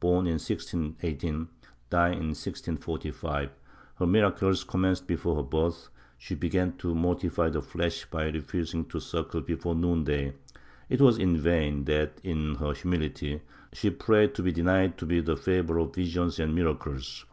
Born 0.00 0.26
in 0.26 0.32
1618 0.40 1.32
and 1.32 1.46
djang 1.92 2.12
in 2.14 2.26
1645, 2.34 3.50
her 3.94 4.06
miracles 4.08 4.64
commenced 4.64 5.06
before 5.06 5.36
her 5.36 5.44
birth, 5.44 5.84
and 5.92 5.92
she 6.18 6.34
began 6.34 6.72
to 6.78 6.92
mortify 6.92 7.50
the 7.50 7.62
flesh 7.62 8.04
by 8.10 8.24
refusing 8.24 8.84
to 8.86 8.98
suckle 8.98 9.42
before 9.42 9.76
noon 9.76 10.02
day. 10.02 10.32
It 10.88 11.00
was 11.00 11.18
in 11.18 11.36
vain 11.38 11.84
that, 11.84 12.20
in 12.24 12.56
her 12.56 12.72
humility, 12.72 13.42
she 13.72 13.90
prayed 13.90 14.34
to 14.34 14.42
be 14.42 14.50
denied 14.50 14.98
the 14.98 15.36
favor 15.36 15.78
of 15.78 15.94
visions 15.94 16.40
and 16.40 16.52
miracles. 16.52 17.24